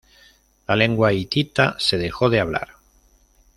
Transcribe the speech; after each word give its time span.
La 0.67 0.75
lengua 0.75 1.13
hitita 1.13 1.75
se 1.77 1.99
dejó 1.99 2.31
de 2.31 2.39
hablar. 2.39 2.69